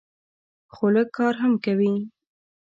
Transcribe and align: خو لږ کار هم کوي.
خو 0.73 0.85
لږ 0.95 1.07
کار 1.17 1.33
هم 1.41 1.53
کوي. 1.65 1.93